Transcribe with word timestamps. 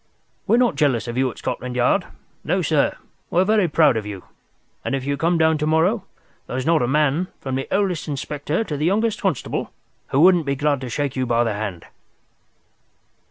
We're 0.47 0.57
not 0.57 0.77
jealous 0.77 1.07
of 1.07 1.15
you 1.15 1.29
at 1.29 1.37
Scotland 1.37 1.75
Yard. 1.75 2.05
No, 2.43 2.63
sir, 2.63 2.97
we 3.29 3.39
are 3.39 3.45
very 3.45 3.67
proud 3.67 3.95
of 3.97 4.03
you, 4.03 4.23
and 4.83 4.95
if 4.95 5.05
you 5.05 5.15
come 5.15 5.37
down 5.37 5.59
to 5.59 5.67
morrow, 5.67 6.05
there's 6.47 6.65
not 6.65 6.81
a 6.81 6.87
man, 6.87 7.27
from 7.39 7.53
the 7.53 7.67
oldest 7.71 8.07
inspector 8.07 8.63
to 8.63 8.75
the 8.77 8.85
youngest 8.85 9.21
constable, 9.21 9.71
who 10.07 10.19
wouldn't 10.21 10.47
be 10.47 10.55
glad 10.55 10.81
to 10.81 10.89
shake 10.89 11.15
you 11.15 11.27
by 11.27 11.43
the 11.43 11.53
hand." 11.53 11.85